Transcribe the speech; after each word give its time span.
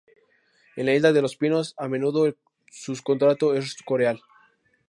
En 0.77 0.87
la 0.87 0.95
Isla 0.95 1.13
de 1.13 1.21
Los 1.21 1.35
Pinos, 1.37 1.75
a 1.77 1.87
menudo 1.87 2.25
el 2.25 2.35
sustrato 2.71 3.53
es 3.53 3.75
el 3.77 3.85
coral. 3.85 4.19